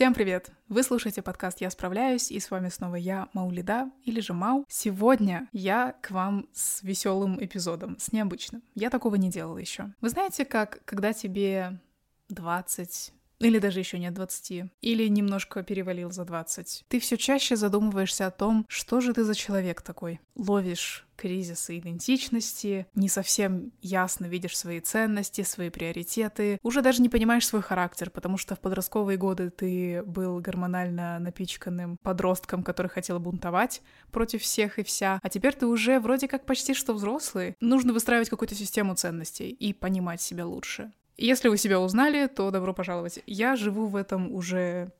[0.00, 0.50] Всем привет!
[0.70, 4.64] Вы слушаете подкаст «Я справляюсь», и с вами снова я, Маулида, или же Мау.
[4.66, 8.62] Сегодня я к вам с веселым эпизодом, с необычным.
[8.74, 9.92] Я такого не делала еще.
[10.00, 11.78] Вы знаете, как когда тебе
[12.30, 18.26] 20, или даже еще нет 20, или немножко перевалил за 20, ты все чаще задумываешься
[18.26, 20.20] о том, что же ты за человек такой.
[20.36, 27.46] Ловишь кризисы идентичности, не совсем ясно видишь свои ценности, свои приоритеты, уже даже не понимаешь
[27.46, 33.82] свой характер, потому что в подростковые годы ты был гормонально напичканным подростком, который хотел бунтовать
[34.10, 37.54] против всех и вся, а теперь ты уже вроде как почти что взрослый.
[37.60, 40.90] Нужно выстраивать какую-то систему ценностей и понимать себя лучше.
[41.20, 43.20] Если вы себя узнали, то добро пожаловать.
[43.26, 44.90] Я живу в этом уже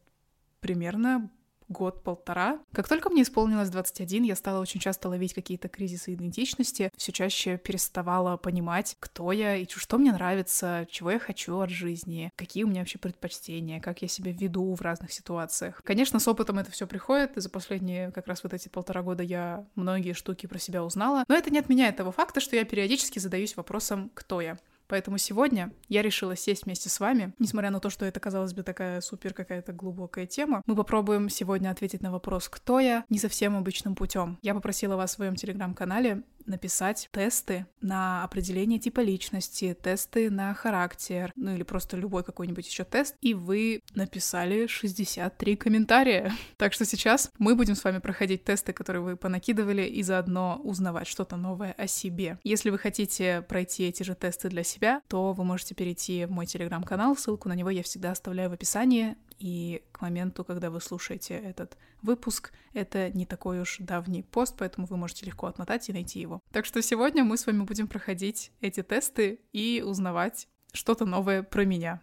[0.60, 1.30] примерно
[1.70, 2.58] год-полтора.
[2.72, 7.56] Как только мне исполнилось 21, я стала очень часто ловить какие-то кризисы идентичности, все чаще
[7.56, 12.68] переставала понимать, кто я и что мне нравится, чего я хочу от жизни, какие у
[12.68, 15.80] меня вообще предпочтения, как я себя веду в разных ситуациях.
[15.84, 19.22] Конечно, с опытом это все приходит, и за последние как раз вот эти полтора года
[19.22, 23.20] я многие штуки про себя узнала, но это не отменяет того факта, что я периодически
[23.20, 24.58] задаюсь вопросом, кто я.
[24.90, 28.64] Поэтому сегодня я решила сесть вместе с вами, несмотря на то, что это, казалось бы,
[28.64, 30.62] такая супер какая-то глубокая тема.
[30.66, 34.38] Мы попробуем сегодня ответить на вопрос, кто я, не совсем обычным путем.
[34.42, 41.32] Я попросила вас в своем телеграм-канале написать тесты на определение типа личности, тесты на характер,
[41.36, 46.32] ну или просто любой какой-нибудь еще тест, и вы написали 63 комментария.
[46.56, 51.06] Так что сейчас мы будем с вами проходить тесты, которые вы понакидывали, и заодно узнавать
[51.06, 52.38] что-то новое о себе.
[52.44, 56.46] Если вы хотите пройти эти же тесты для себя, то вы можете перейти в мой
[56.46, 61.34] телеграм-канал, ссылку на него я всегда оставляю в описании, и к моменту, когда вы слушаете
[61.34, 66.20] этот выпуск, это не такой уж давний пост, поэтому вы можете легко отмотать и найти
[66.20, 66.40] его.
[66.52, 71.64] Так что сегодня мы с вами будем проходить эти тесты и узнавать что-то новое про
[71.64, 72.02] меня.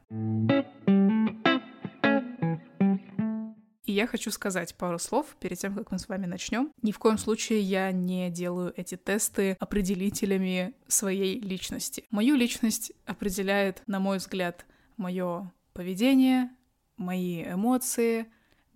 [3.86, 6.74] И я хочу сказать пару слов перед тем, как мы с вами начнем.
[6.81, 12.04] Ни в коем случае я не делаю эти тесты определителями своей личности.
[12.09, 14.66] Мою личность определяет, на мой взгляд,
[14.98, 16.50] мое поведение,
[16.97, 18.28] мои эмоции,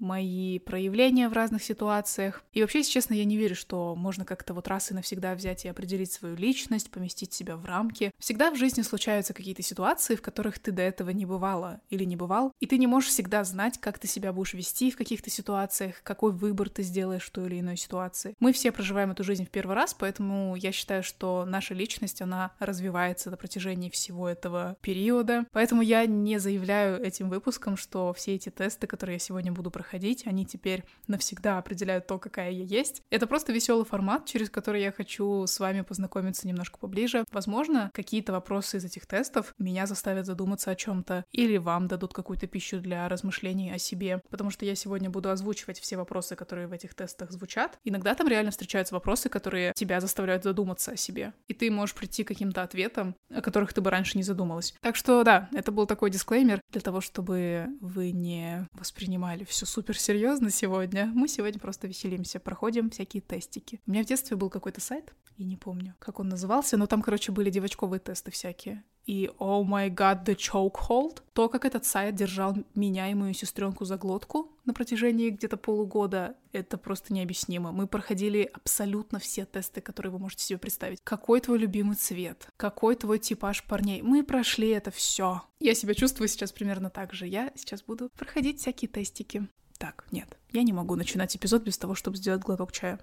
[0.01, 2.43] мои проявления в разных ситуациях.
[2.51, 5.63] И вообще, если честно, я не верю, что можно как-то вот раз и навсегда взять
[5.63, 8.11] и определить свою личность, поместить себя в рамки.
[8.19, 12.15] Всегда в жизни случаются какие-то ситуации, в которых ты до этого не бывала или не
[12.15, 16.01] бывал, и ты не можешь всегда знать, как ты себя будешь вести в каких-то ситуациях,
[16.03, 18.35] какой выбор ты сделаешь в той или иной ситуации.
[18.39, 22.51] Мы все проживаем эту жизнь в первый раз, поэтому я считаю, что наша личность, она
[22.59, 25.45] развивается на протяжении всего этого периода.
[25.51, 29.90] Поэтому я не заявляю этим выпуском, что все эти тесты, которые я сегодня буду проходить,
[29.91, 33.01] проходить, они теперь навсегда определяют то, какая я есть.
[33.09, 37.25] Это просто веселый формат, через который я хочу с вами познакомиться немножко поближе.
[37.31, 42.47] Возможно, какие-то вопросы из этих тестов меня заставят задуматься о чем-то, или вам дадут какую-то
[42.47, 46.71] пищу для размышлений о себе, потому что я сегодня буду озвучивать все вопросы, которые в
[46.71, 47.77] этих тестах звучат.
[47.83, 52.23] Иногда там реально встречаются вопросы, которые тебя заставляют задуматься о себе, и ты можешь прийти
[52.23, 54.73] к каким-то ответам, о которых ты бы раньше не задумалась.
[54.81, 59.80] Так что да, это был такой дисклеймер для того, чтобы вы не воспринимали все супер
[59.81, 61.07] супер серьезно сегодня.
[61.07, 63.81] Мы сегодня просто веселимся, проходим всякие тестики.
[63.87, 67.01] У меня в детстве был какой-то сайт, я не помню, как он назывался, но там,
[67.01, 68.83] короче, были девочковые тесты всякие.
[69.07, 71.23] И oh my god, the chokehold.
[71.33, 76.35] То, как этот сайт держал меня и мою сестренку за глотку на протяжении где-то полугода,
[76.51, 77.71] это просто необъяснимо.
[77.71, 80.99] Мы проходили абсолютно все тесты, которые вы можете себе представить.
[81.03, 82.47] Какой твой любимый цвет?
[82.55, 84.03] Какой твой типаж парней?
[84.03, 85.41] Мы прошли это все.
[85.59, 87.25] Я себя чувствую сейчас примерно так же.
[87.25, 89.47] Я сейчас буду проходить всякие тестики.
[89.81, 92.99] Так, нет, я не могу начинать эпизод без того, чтобы сделать глоток чая.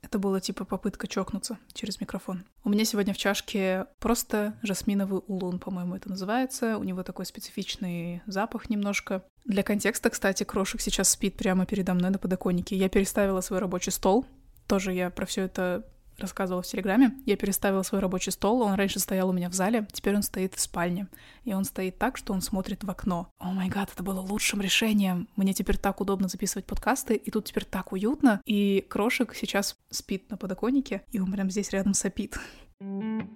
[0.00, 2.46] Это было типа попытка чокнуться через микрофон.
[2.64, 6.78] У меня сегодня в чашке просто жасминовый улун, по-моему, это называется.
[6.78, 9.22] У него такой специфичный запах немножко.
[9.44, 12.74] Для контекста, кстати, Крошек сейчас спит прямо передо мной на подоконнике.
[12.74, 14.24] Я переставила свой рабочий стол.
[14.66, 15.84] Тоже я про все это
[16.20, 19.86] рассказывала в Телеграме, я переставила свой рабочий стол, он раньше стоял у меня в зале,
[19.92, 21.08] теперь он стоит в спальне.
[21.44, 23.32] И он стоит так, что он смотрит в окно.
[23.38, 25.28] О май гад, это было лучшим решением.
[25.36, 28.40] Мне теперь так удобно записывать подкасты, и тут теперь так уютно.
[28.44, 32.38] И Крошек сейчас спит на подоконнике, и он прям здесь рядом сопит.
[32.80, 33.26] Ну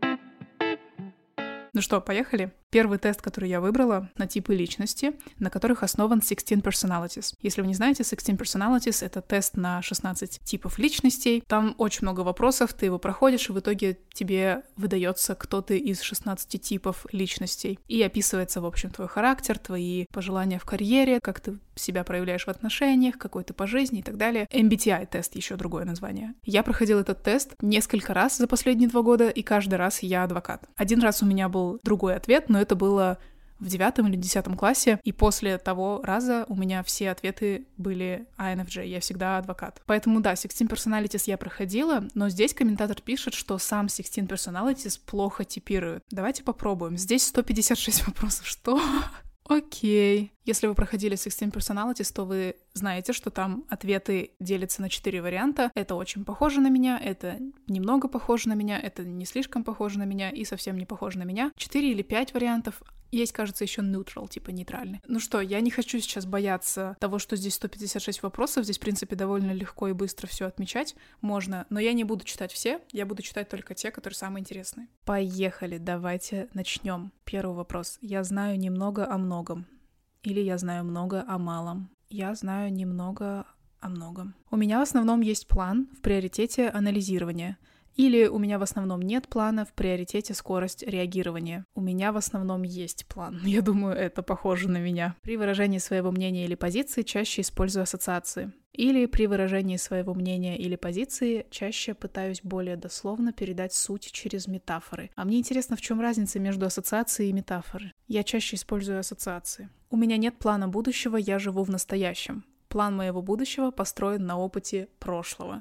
[1.80, 2.52] что, поехали?
[2.72, 7.34] Первый тест, который я выбрала, на типы личности, на которых основан 16 Personalities.
[7.42, 11.44] Если вы не знаете, 16 Personalities— это тест на 16 типов личностей.
[11.46, 16.00] Там очень много вопросов, ты его проходишь, и в итоге тебе выдается, кто ты из
[16.00, 17.78] 16 типов личностей.
[17.88, 22.48] И описывается, в общем, твой характер, твои пожелания в карьере, как ты себя проявляешь в
[22.48, 24.46] отношениях, какой ты по жизни и так далее.
[24.50, 26.34] MBTI-тест, еще другое название.
[26.44, 30.64] Я проходила этот тест несколько раз за последние два года, и каждый раз я адвокат.
[30.76, 33.18] Один раз у меня был другой ответ, но это было
[33.62, 38.86] в девятом или десятом классе, и после того раза у меня все ответы были INFJ,
[38.86, 39.80] я всегда адвокат.
[39.86, 45.44] Поэтому да, 16 Personalities я проходила, но здесь комментатор пишет, что сам 16 Personalities плохо
[45.44, 46.02] типирует.
[46.10, 46.98] Давайте попробуем.
[46.98, 48.46] Здесь 156 вопросов.
[48.46, 48.80] Что?
[49.56, 50.32] Окей.
[50.44, 55.70] Если вы проходили 16 Personalities, то вы знаете, что там ответы делятся на четыре варианта.
[55.74, 60.04] Это очень похоже на меня, это немного похоже на меня, это не слишком похоже на
[60.04, 61.52] меня и совсем не похоже на меня.
[61.56, 62.82] Четыре или пять вариантов.
[63.12, 65.02] Есть, кажется, еще neutral, типа нейтральный.
[65.06, 68.64] Ну что, я не хочу сейчас бояться того, что здесь 156 вопросов.
[68.64, 71.66] Здесь, в принципе, довольно легко и быстро все отмечать можно.
[71.68, 74.88] Но я не буду читать все, я буду читать только те, которые самые интересные.
[75.04, 77.12] Поехали, давайте начнем.
[77.24, 77.98] Первый вопрос.
[78.00, 79.66] Я знаю немного о многом.
[80.22, 81.90] Или я знаю много о малом.
[82.08, 83.46] Я знаю немного
[83.80, 84.34] о многом.
[84.50, 87.58] У меня в основном есть план в приоритете анализирования—
[87.96, 91.64] или у меня в основном нет плана, в приоритете скорость реагирования.
[91.74, 93.40] У меня в основном есть план.
[93.44, 95.16] Я думаю, это похоже на меня.
[95.22, 98.52] При выражении своего мнения или позиции чаще использую ассоциации.
[98.72, 105.10] Или при выражении своего мнения или позиции чаще пытаюсь более дословно передать суть через метафоры.
[105.14, 107.92] А мне интересно, в чем разница между ассоциацией и метафорой.
[108.08, 109.68] Я чаще использую ассоциации.
[109.90, 112.44] У меня нет плана будущего, я живу в настоящем.
[112.68, 115.60] План моего будущего построен на опыте прошлого.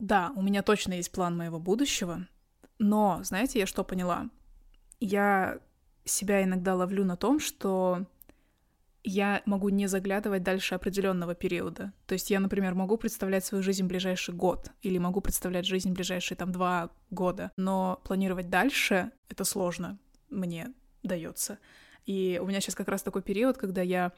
[0.00, 2.26] Да, у меня точно есть план моего будущего,
[2.78, 4.30] но, знаете, я что поняла?
[4.98, 5.60] Я
[6.04, 8.06] себя иногда ловлю на том, что
[9.04, 11.92] я могу не заглядывать дальше определенного периода.
[12.06, 16.36] То есть я, например, могу представлять свою жизнь ближайший год или могу представлять жизнь ближайшие
[16.36, 19.98] там два года, но планировать дальше это сложно
[20.30, 20.72] мне
[21.02, 21.58] дается.
[22.06, 24.12] И у меня сейчас как раз такой период, когда я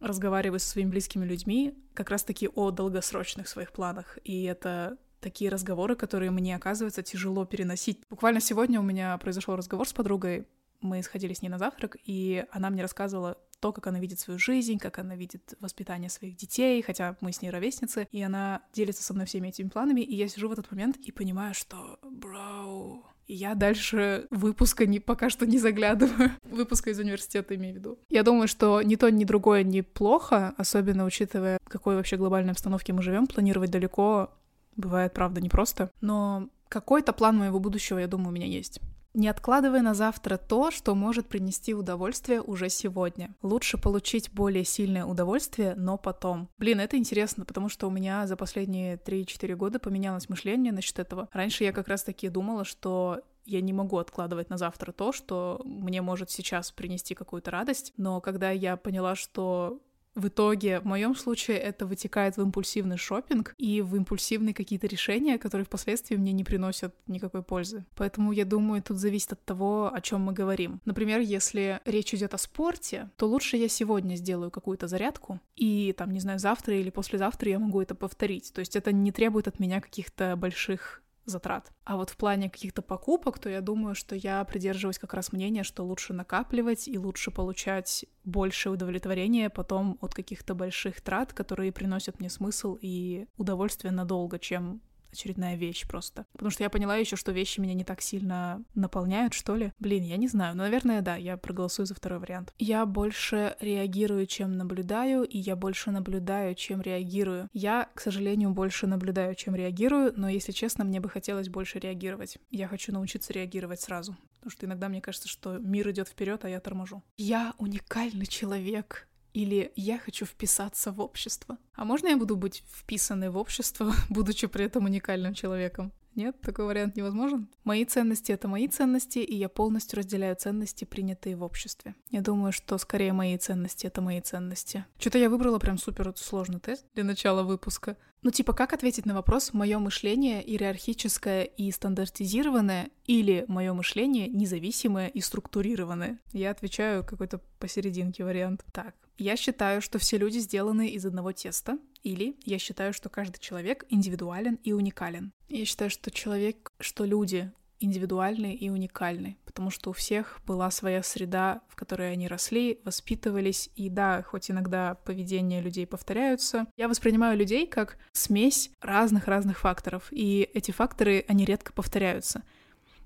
[0.00, 5.96] разговариваю со своими близкими людьми как раз-таки о долгосрочных своих планах, и это такие разговоры,
[5.96, 7.98] которые мне, оказывается, тяжело переносить.
[8.08, 10.46] Буквально сегодня у меня произошел разговор с подругой,
[10.80, 14.38] мы сходили с ней на завтрак, и она мне рассказывала то, как она видит свою
[14.38, 19.02] жизнь, как она видит воспитание своих детей, хотя мы с ней ровесницы, и она делится
[19.02, 23.02] со мной всеми этими планами, и я сижу в этот момент и понимаю, что, бро,
[23.26, 26.30] я дальше выпуска не, пока что не заглядываю.
[26.44, 27.98] Выпуска из университета имею в виду.
[28.08, 32.92] Я думаю, что ни то, ни другое неплохо, особенно учитывая, в какой вообще глобальной обстановке
[32.92, 34.30] мы живем, планировать далеко
[34.76, 35.90] Бывает, правда, непросто.
[36.00, 38.80] Но какой-то план моего будущего, я думаю, у меня есть.
[39.16, 43.34] Не откладывай на завтра то, что может принести удовольствие уже сегодня.
[43.40, 46.50] Лучше получить более сильное удовольствие, но потом.
[46.58, 51.30] Блин, это интересно, потому что у меня за последние 3-4 года поменялось мышление насчет этого.
[51.32, 55.62] Раньше я как раз таки думала, что я не могу откладывать на завтра то, что
[55.64, 59.80] мне может сейчас принести какую-то радость, но когда я поняла, что
[60.16, 65.38] в итоге, в моем случае, это вытекает в импульсивный шопинг и в импульсивные какие-то решения,
[65.38, 67.84] которые впоследствии мне не приносят никакой пользы.
[67.94, 70.80] Поэтому я думаю, тут зависит от того, о чем мы говорим.
[70.86, 76.10] Например, если речь идет о спорте, то лучше я сегодня сделаю какую-то зарядку, и там,
[76.10, 78.52] не знаю, завтра или послезавтра я могу это повторить.
[78.54, 81.72] То есть это не требует от меня каких-то больших затрат.
[81.84, 85.64] А вот в плане каких-то покупок, то я думаю, что я придерживаюсь как раз мнения,
[85.64, 92.20] что лучше накапливать и лучше получать больше удовлетворения потом от каких-то больших трат, которые приносят
[92.20, 94.80] мне смысл и удовольствие надолго, чем
[95.12, 96.26] очередная вещь просто.
[96.32, 99.72] Потому что я поняла еще, что вещи меня не так сильно наполняют, что ли.
[99.78, 100.56] Блин, я не знаю.
[100.56, 102.52] Но, наверное, да, я проголосую за второй вариант.
[102.58, 107.48] Я больше реагирую, чем наблюдаю, и я больше наблюдаю, чем реагирую.
[107.52, 112.38] Я, к сожалению, больше наблюдаю, чем реагирую, но, если честно, мне бы хотелось больше реагировать.
[112.50, 114.16] Я хочу научиться реагировать сразу.
[114.34, 117.02] Потому что иногда мне кажется, что мир идет вперед, а я торможу.
[117.16, 119.08] Я уникальный человек.
[119.36, 121.58] Или я хочу вписаться в общество.
[121.74, 125.92] А можно я буду быть вписанной в общество, будучи при этом уникальным человеком?
[126.16, 127.48] Нет, такой вариант невозможен.
[127.62, 131.94] Мои ценности— это мои ценности, и я полностью разделяю ценности, принятые в обществе.
[132.10, 134.86] Я думаю, что скорее мои ценности— это мои ценности.
[134.98, 137.98] Что-то я выбрала прям супер сложный тест для начала выпуска.
[138.22, 145.08] Ну, типа, как ответить на вопрос, мое мышление иерархическое и стандартизированное, или мое мышление независимое
[145.08, 146.18] и структурированное?
[146.32, 148.64] Я отвечаю какой-то посерединке вариант.
[148.72, 153.38] Так, я считаю, что все люди сделаны из одного теста, или я считаю, что каждый
[153.38, 155.32] человек индивидуален и уникален.
[155.48, 161.02] Я считаю, что человек, что люди индивидуальны и уникальны, потому что у всех была своя
[161.02, 167.36] среда, в которой они росли, воспитывались, и да, хоть иногда поведение людей повторяются, я воспринимаю
[167.36, 172.42] людей как смесь разных-разных факторов, и эти факторы, они редко повторяются.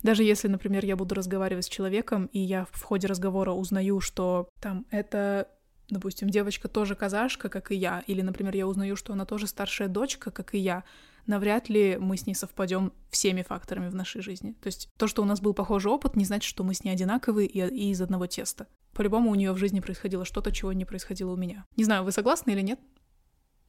[0.02, 4.48] Даже если, например, я буду разговаривать с человеком, и я в ходе разговора узнаю, что
[4.60, 5.48] там это
[5.90, 9.88] допустим, девочка тоже казашка, как и я, или, например, я узнаю, что она тоже старшая
[9.88, 10.84] дочка, как и я,
[11.26, 14.52] навряд ли мы с ней совпадем всеми факторами в нашей жизни.
[14.60, 16.90] То есть то, что у нас был похожий опыт, не значит, что мы с ней
[16.90, 18.66] одинаковые и, и из одного теста.
[18.92, 21.64] По-любому у нее в жизни происходило что-то, чего не происходило у меня.
[21.76, 22.80] Не знаю, вы согласны или нет?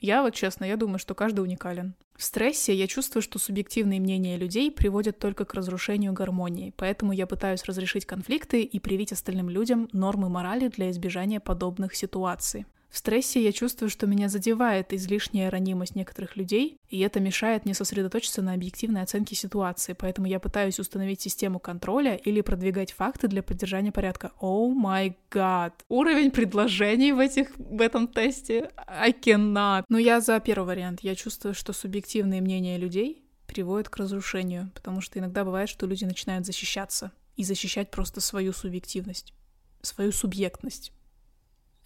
[0.01, 1.93] Я вот честно, я думаю, что каждый уникален.
[2.15, 7.27] В стрессе я чувствую, что субъективные мнения людей приводят только к разрушению гармонии, поэтому я
[7.27, 12.65] пытаюсь разрешить конфликты и привить остальным людям нормы морали для избежания подобных ситуаций.
[12.91, 17.73] В стрессе я чувствую, что меня задевает излишняя ранимость некоторых людей, и это мешает мне
[17.73, 23.43] сосредоточиться на объективной оценке ситуации, поэтому я пытаюсь установить систему контроля или продвигать факты для
[23.43, 24.33] поддержания порядка.
[24.41, 25.85] О май гад!
[25.87, 29.85] Уровень предложений в, этих, в этом тесте I cannot.
[29.87, 30.99] Но я за первый вариант.
[31.01, 36.03] Я чувствую, что субъективные мнения людей приводят к разрушению, потому что иногда бывает, что люди
[36.03, 39.33] начинают защищаться и защищать просто свою субъективность,
[39.81, 40.91] свою субъектность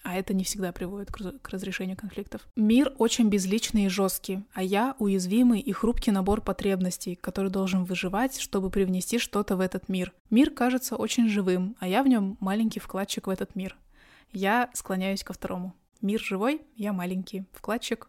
[0.06, 2.48] а это не всегда приводит к разрешению конфликтов.
[2.56, 8.40] Мир очень безличный и жесткий, а я уязвимый и хрупкий набор потребностей, который должен выживать,
[8.40, 10.14] чтобы привнести что-то в этот мир.
[10.30, 13.76] Мир кажется очень живым, а я в нем маленький вкладчик в этот мир.
[14.32, 15.74] Я склоняюсь ко второму.
[16.02, 18.08] Мир живой, я маленький вкладчик,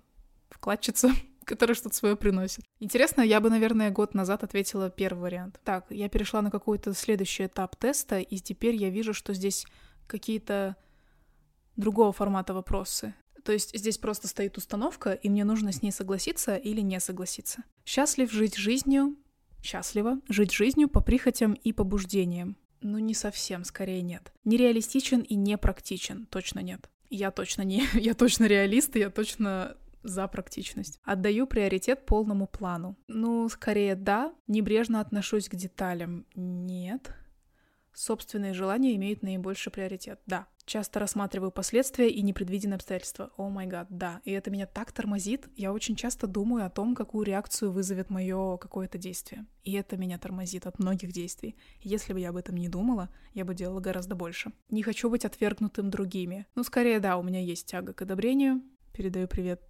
[0.50, 1.08] вкладчица,
[1.44, 2.62] который что-то свое приносит.
[2.78, 5.58] Интересно, я бы, наверное, год назад ответила первый вариант.
[5.64, 9.64] Так, я перешла на какой-то следующий этап теста, и теперь я вижу, что здесь
[10.06, 10.76] какие-то
[11.76, 13.14] другого формата вопросы.
[13.44, 17.62] То есть здесь просто стоит установка, и мне нужно с ней согласиться или не согласиться.
[17.84, 19.16] Счастлив жить жизнью,
[19.62, 22.56] счастливо жить жизнью по прихотям и побуждениям.
[22.80, 24.32] Ну, не совсем, скорее нет.
[24.44, 26.90] Нереалистичен и непрактичен, точно нет.
[27.08, 31.00] Я точно не, я точно реалист, и я точно за практичность.
[31.04, 32.96] Отдаю приоритет полному плану.
[33.08, 34.34] Ну, скорее да.
[34.46, 36.26] Небрежно отношусь к деталям.
[36.34, 37.12] Нет.
[37.92, 40.20] Собственные желания имеют наибольший приоритет.
[40.26, 40.46] Да.
[40.66, 43.30] Часто рассматриваю последствия и непредвиденные обстоятельства.
[43.36, 44.20] О май гад, да.
[44.24, 45.46] И это меня так тормозит.
[45.54, 49.46] Я очень часто думаю о том, какую реакцию вызовет мое какое-то действие.
[49.62, 51.54] И это меня тормозит от многих действий.
[51.82, 54.52] Если бы я об этом не думала, я бы делала гораздо больше.
[54.68, 56.46] Не хочу быть отвергнутым другими.
[56.56, 58.60] Ну, скорее, да, у меня есть тяга к одобрению.
[58.92, 59.62] Передаю привет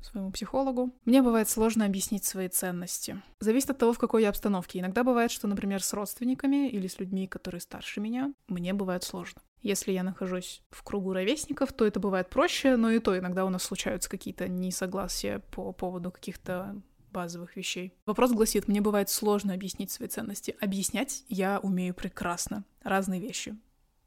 [0.00, 0.94] своему психологу.
[1.04, 3.20] Мне бывает сложно объяснить свои ценности.
[3.40, 4.80] Зависит от того, в какой я обстановке.
[4.80, 9.42] Иногда бывает, что, например, с родственниками или с людьми, которые старше меня, мне бывает сложно.
[9.62, 13.48] Если я нахожусь в кругу ровесников, то это бывает проще, но и то иногда у
[13.48, 17.94] нас случаются какие-то несогласия по поводу каких-то базовых вещей.
[18.06, 20.56] Вопрос гласит, мне бывает сложно объяснить свои ценности.
[20.60, 22.64] Объяснять я умею прекрасно.
[22.82, 23.56] Разные вещи.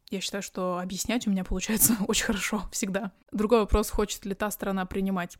[0.10, 3.12] Я считаю, что объяснять у меня получается очень хорошо всегда.
[3.32, 5.38] Другой вопрос, хочет ли та сторона принимать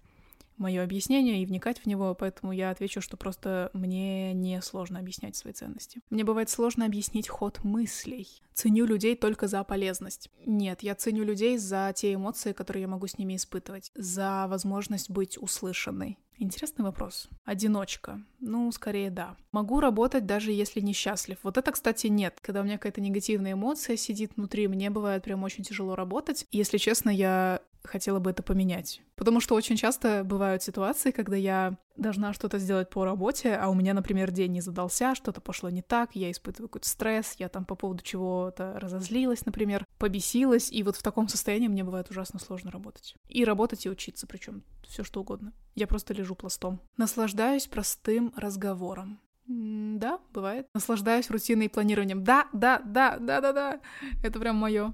[0.58, 5.36] мое объяснение и вникать в него, поэтому я отвечу, что просто мне не сложно объяснять
[5.36, 6.02] свои ценности.
[6.10, 8.28] Мне бывает сложно объяснить ход мыслей.
[8.54, 10.30] Ценю людей только за полезность.
[10.46, 15.10] Нет, я ценю людей за те эмоции, которые я могу с ними испытывать, за возможность
[15.10, 16.18] быть услышанной.
[16.38, 17.30] Интересный вопрос.
[17.46, 18.22] Одиночка.
[18.40, 19.38] Ну, скорее да.
[19.54, 21.38] Могу работать даже если несчастлив.
[21.44, 22.38] Вот это, кстати, нет.
[22.42, 26.46] Когда у меня какая-то негативная эмоция сидит внутри, мне бывает прям очень тяжело работать.
[26.52, 29.02] Если честно, я хотела бы это поменять.
[29.16, 33.74] Потому что очень часто бывают ситуации, когда я должна что-то сделать по работе, а у
[33.74, 37.66] меня, например, день не задался, что-то пошло не так, я испытываю какой-то стресс, я там
[37.66, 42.72] по поводу чего-то разозлилась, например, побесилась, и вот в таком состоянии мне бывает ужасно сложно
[42.72, 43.16] работать.
[43.28, 45.54] И работать, и учиться, причем все что угодно.
[45.76, 46.80] Я просто лежу пластом.
[46.98, 49.20] Наслаждаюсь простым разговором.
[49.48, 50.68] да, бывает.
[50.74, 52.24] Наслаждаюсь рутиной и планированием.
[52.24, 53.82] Да, да, да, да, да, да.
[54.24, 54.94] Это прям мое.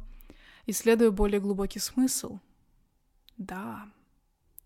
[0.67, 2.39] Исследую более глубокий смысл.
[3.37, 3.91] Да.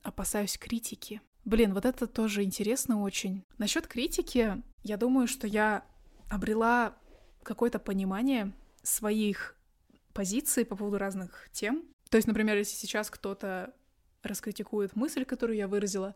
[0.04, 1.22] Опасаюсь критики.
[1.46, 3.44] Блин, вот это тоже интересно очень.
[3.58, 5.86] Насчет критики, я думаю, что я
[6.30, 6.98] обрела
[7.44, 9.56] какое-то понимание своих
[10.14, 11.84] позиций по поводу разных тем.
[12.10, 13.74] То есть, например, если сейчас кто-то
[14.24, 16.16] раскритикует мысль, которую я выразила,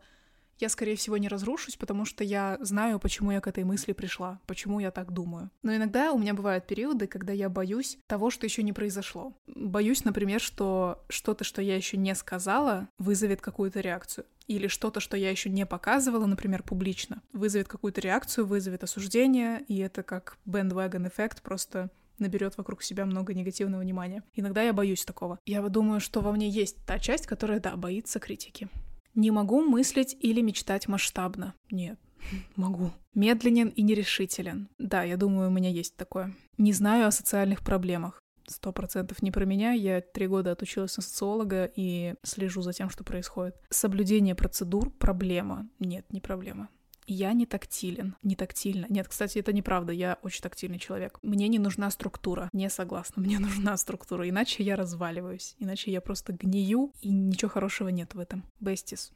[0.60, 4.40] я, скорее всего, не разрушусь, потому что я знаю, почему я к этой мысли пришла,
[4.46, 5.50] почему я так думаю.
[5.62, 9.34] Но иногда у меня бывают периоды, когда я боюсь того, что еще не произошло.
[9.46, 14.26] Боюсь, например, что что-то, что я еще не сказала, вызовет какую-то реакцию.
[14.46, 19.78] Или что-то, что я еще не показывала, например, публично, вызовет какую-то реакцию, вызовет осуждение, и
[19.78, 24.22] это как bandwagon эффект просто наберет вокруг себя много негативного внимания.
[24.34, 25.38] Иногда я боюсь такого.
[25.46, 28.68] Я думаю, что во мне есть та часть, которая, да, боится критики.
[29.14, 31.54] Не могу мыслить или мечтать масштабно.
[31.70, 31.98] Нет,
[32.56, 32.90] могу.
[33.14, 34.68] Медленен и нерешителен.
[34.78, 36.34] Да, я думаю, у меня есть такое.
[36.58, 38.20] Не знаю о социальных проблемах.
[38.46, 39.72] Сто процентов не про меня.
[39.72, 43.54] Я три года отучилась на социолога и слежу за тем, что происходит.
[43.70, 45.68] Соблюдение процедур— проблема.
[45.78, 46.68] Нет, не проблема.
[47.12, 48.86] Я не тактилен, не тактильно.
[48.88, 51.18] Нет, кстати, это неправда, я очень тактильный человек.
[51.22, 56.32] Мне не нужна структура, не согласна, мне нужна структура, иначе я разваливаюсь, иначе я просто
[56.32, 58.44] гнию, и ничего хорошего нет в этом.
[58.60, 59.10] Бестис.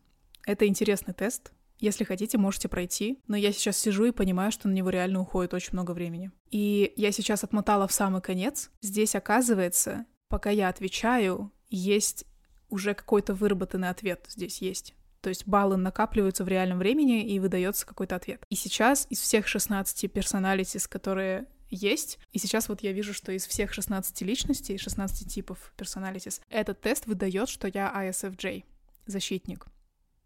[0.44, 4.72] Это интересный тест, если хотите, можете пройти, но я сейчас сижу и понимаю, что на
[4.72, 6.32] него реально уходит очень много времени.
[6.50, 8.72] И я сейчас отмотала в самый конец.
[8.80, 12.24] Здесь, оказывается, пока я отвечаю, есть
[12.70, 14.94] уже какой-то выработанный ответ здесь есть.
[15.24, 18.44] То есть баллы накапливаются в реальном времени и выдается какой-то ответ.
[18.50, 22.18] И сейчас из всех 16 персоналитис, которые есть.
[22.32, 27.06] И сейчас вот я вижу, что из всех 16 личностей, 16 типов персоналитис, этот тест
[27.06, 28.64] выдает, что я ISFJ,
[29.06, 29.64] защитник.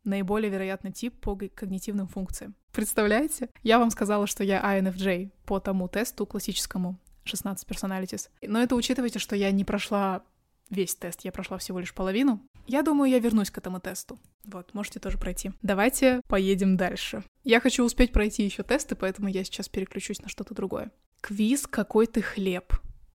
[0.03, 2.57] Наиболее вероятный тип по когнитивным функциям.
[2.73, 3.51] Представляете?
[3.63, 8.31] Я вам сказала, что я INFJ по тому тесту классическому 16 personalities.
[8.43, 10.25] Но это учитывайте, что я не прошла
[10.71, 12.41] весь тест, я прошла всего лишь половину.
[12.69, 14.19] Я думаю, я вернусь к этому тесту.
[14.45, 15.53] Вот, можете тоже пройти.
[15.63, 17.25] Давайте поедем дальше.
[17.43, 20.93] Я хочу успеть пройти еще тесты, поэтому я сейчас переключусь на что-то другое.
[21.23, 22.75] Квиз «Какой ты хлеб?»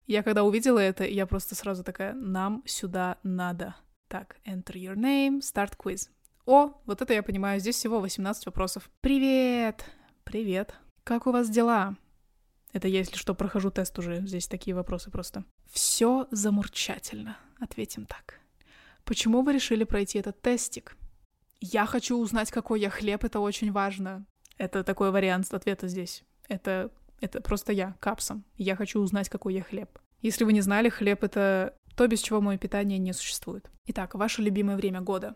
[0.06, 3.76] Я когда увидела это, я просто сразу такая, нам сюда надо.
[4.08, 6.10] Так, enter your name, start quiz.
[6.46, 8.88] О, вот это я понимаю, здесь всего 18 вопросов.
[9.02, 9.84] Привет!
[10.26, 10.76] Привет!
[11.04, 11.96] Как у вас дела?
[12.72, 14.22] Это я, если что, прохожу тест уже.
[14.28, 15.44] Здесь такие вопросы просто.
[15.72, 17.36] Все замурчательно.
[17.60, 18.40] Ответим так.
[19.10, 20.96] Почему вы решили пройти этот тестик?
[21.60, 24.28] Я хочу узнать, какой я хлеб, это очень важно.
[24.60, 26.24] Это такой вариант ответа здесь.
[26.48, 28.46] Это, это просто я, капсом.
[28.56, 29.90] Я хочу узнать, какой я хлеб.
[30.22, 33.72] Если вы не знали, хлеб— это то, без чего мое питание не существует.
[33.88, 35.36] Итак, ваше любимое время года.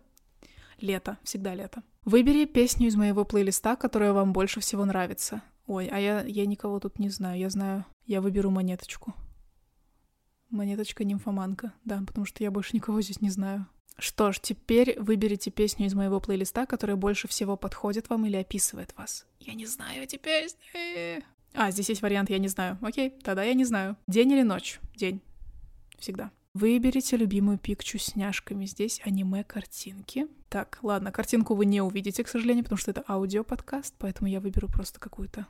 [0.80, 1.82] Лето, всегда лето.
[2.06, 5.42] Выбери песню из моего плейлиста, которая вам больше всего нравится.
[5.66, 7.40] Ой, а я, я никого тут не знаю.
[7.40, 9.16] Я знаю, я выберу монеточку.
[10.54, 13.66] Монеточка нимфоманка, да, потому что я больше никого здесь не знаю.
[13.98, 18.96] Что ж, теперь выберите песню из моего плейлиста, которая больше всего подходит вам или описывает
[18.96, 19.26] вас.
[19.40, 21.24] Я не знаю эти песни.
[21.54, 22.78] А, здесь есть вариант «я не знаю».
[22.84, 23.98] Окей, тогда я не знаю.
[24.08, 24.80] День или ночь?
[24.96, 25.22] День.
[25.98, 26.30] Всегда.
[26.54, 28.68] Выберите любимую пикчу с няшками.
[28.68, 30.28] Здесь аниме-картинки.
[30.50, 34.68] Так, ладно, картинку вы не увидите, к сожалению, потому что это аудиоподкаст, поэтому я выберу
[34.68, 35.48] просто какую-то.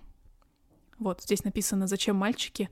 [0.97, 2.69] Вот, здесь написано «Зачем мальчики,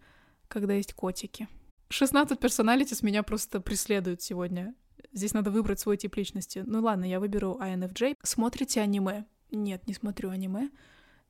[0.48, 1.50] когда есть котики?»
[1.92, 4.74] 16 персоналитис меня просто преследуют сегодня.
[5.12, 6.64] Здесь надо выбрать свой тип личности.
[6.66, 8.18] Ну ладно, я выберу INFJ.
[8.24, 9.26] Смотрите аниме?
[9.52, 10.70] Нет, не смотрю аниме.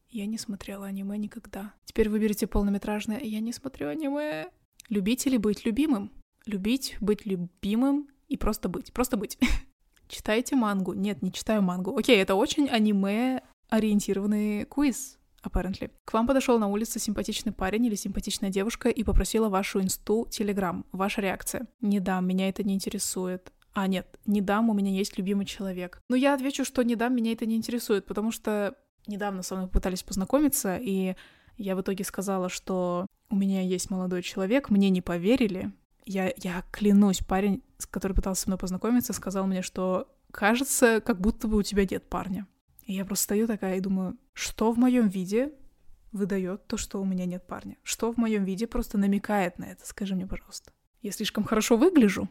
[0.09, 1.73] Я не смотрела аниме никогда.
[1.85, 3.19] Теперь выберите полнометражное.
[3.19, 4.49] Я не смотрю аниме.
[4.89, 6.11] Любите ли быть любимым?
[6.45, 8.93] Любить, быть любимым и просто быть.
[8.93, 9.39] Просто быть.
[10.07, 10.93] Читаете мангу?
[10.93, 11.97] Нет, не читаю мангу.
[11.97, 15.91] Окей, это очень аниме-ориентированный квиз, apparently.
[16.05, 20.85] К вам подошел на улице симпатичный парень или симпатичная девушка и попросила вашу инсту Телеграм.
[20.91, 21.67] Ваша реакция?
[21.81, 23.51] Не дам, меня это не интересует.
[23.73, 26.01] А, нет, не дам, у меня есть любимый человек.
[26.09, 28.75] Но я отвечу, что не дам, меня это не интересует, потому что
[29.07, 31.15] недавно со мной пытались познакомиться, и
[31.57, 35.71] я в итоге сказала, что у меня есть молодой человек, мне не поверили,
[36.05, 41.47] я, я клянусь, парень, который пытался со мной познакомиться, сказал мне, что кажется, как будто
[41.47, 42.47] бы у тебя нет парня.
[42.85, 45.53] И я просто стою такая и думаю, что в моем виде
[46.11, 47.77] выдает то, что у меня нет парня?
[47.83, 49.85] Что в моем виде просто намекает на это?
[49.85, 50.71] Скажи мне, пожалуйста.
[51.01, 52.29] Я слишком хорошо выгляжу?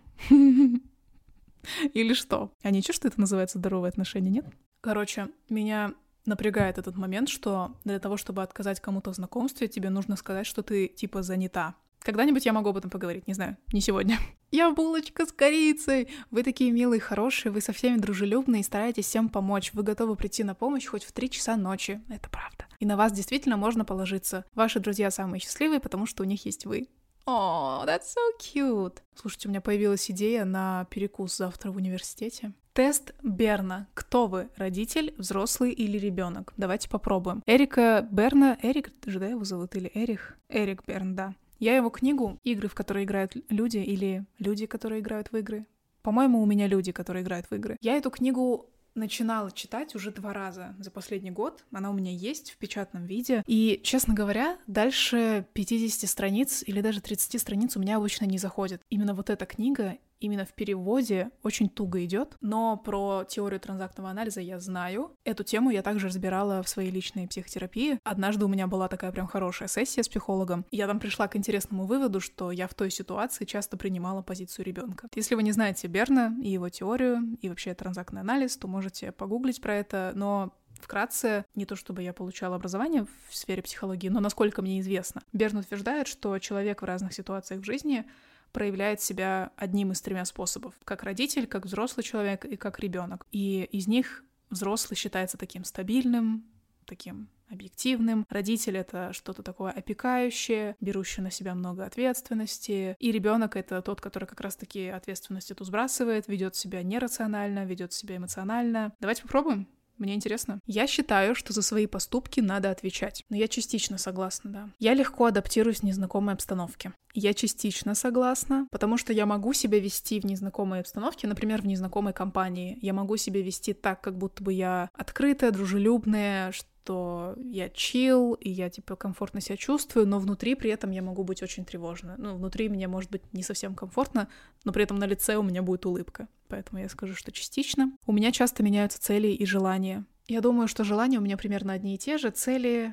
[1.92, 2.52] Или что?
[2.62, 4.46] А ничего, что это называется здоровые отношения, нет?
[4.80, 10.16] Короче, меня напрягает этот момент, что для того, чтобы отказать кому-то в знакомстве, тебе нужно
[10.16, 11.74] сказать, что ты типа занята.
[12.00, 14.18] Когда-нибудь я могу об этом поговорить, не знаю, не сегодня.
[14.50, 16.08] Я булочка с корицей!
[16.30, 19.72] Вы такие милые, хорошие, вы со всеми дружелюбные и стараетесь всем помочь.
[19.74, 22.02] Вы готовы прийти на помощь хоть в 3 часа ночи.
[22.08, 22.64] Это правда.
[22.80, 24.44] И на вас действительно можно положиться.
[24.54, 26.88] Ваши друзья самые счастливые, потому что у них есть вы.
[27.26, 28.98] О, oh, that's so cute.
[29.14, 32.52] Слушайте, у меня появилась идея на перекус завтра в университете.
[32.72, 33.88] Тест Берна.
[33.94, 34.48] Кто вы?
[34.56, 36.52] Родитель, взрослый или ребенок?
[36.56, 37.42] Давайте попробуем.
[37.46, 38.58] Эрика Берна.
[38.62, 39.76] Эрик же, да, его зовут?
[39.76, 40.38] Или Эрих?
[40.48, 41.34] Эрик Берн, да.
[41.60, 45.66] Я его книгу «Игры, в которые играют люди» или «Люди, которые играют в игры».
[46.02, 47.76] По-моему, у меня люди, которые играют в игры.
[47.82, 51.64] Я эту книгу начинала читать уже два раза за последний год.
[51.70, 53.44] Она у меня есть в печатном виде.
[53.46, 58.80] И, честно говоря, дальше 50 страниц или даже 30 страниц у меня обычно не заходит.
[58.88, 64.40] Именно вот эта книга именно в переводе очень туго идет, но про теорию транзактного анализа
[64.40, 65.16] я знаю.
[65.24, 67.98] Эту тему я также разбирала в своей личной психотерапии.
[68.04, 70.64] Однажды у меня была такая прям хорошая сессия с психологом.
[70.70, 75.08] Я там пришла к интересному выводу, что я в той ситуации часто принимала позицию ребенка.
[75.14, 79.60] Если вы не знаете Берна и его теорию, и вообще транзактный анализ, то можете погуглить
[79.60, 84.62] про это, но Вкратце, не то чтобы я получала образование в сфере психологии, но насколько
[84.62, 88.06] мне известно, Берн утверждает, что человек в разных ситуациях в жизни
[88.52, 90.74] проявляет себя одним из тремя способов.
[90.84, 93.26] Как родитель, как взрослый человек и как ребенок.
[93.32, 96.44] И из них взрослый считается таким стабильным,
[96.84, 98.26] таким объективным.
[98.28, 102.96] Родитель это что-то такое опекающее, берущее на себя много ответственности.
[102.98, 108.16] И ребенок это тот, который как раз-таки ответственность эту сбрасывает, ведет себя нерационально, ведет себя
[108.16, 108.92] эмоционально.
[109.00, 109.68] Давайте попробуем.
[110.00, 110.60] Мне интересно.
[110.66, 113.22] Я считаю, что за свои поступки надо отвечать.
[113.28, 114.68] Но я частично согласна, да.
[114.78, 116.94] Я легко адаптируюсь в незнакомой обстановке.
[117.12, 122.14] Я частично согласна, потому что я могу себя вести в незнакомой обстановке, например, в незнакомой
[122.14, 122.78] компании.
[122.80, 126.52] Я могу себя вести так, как будто бы я открытая, дружелюбная,
[126.90, 131.22] что я чил, и я, типа, комфортно себя чувствую, но внутри при этом я могу
[131.22, 132.16] быть очень тревожна.
[132.18, 134.28] Ну, внутри мне может быть не совсем комфортно,
[134.64, 136.26] но при этом на лице у меня будет улыбка.
[136.48, 137.92] Поэтому я скажу, что частично.
[138.06, 140.04] У меня часто меняются цели и желания.
[140.26, 142.92] Я думаю, что желания у меня примерно одни и те же, цели